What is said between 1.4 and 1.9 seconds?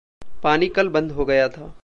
था।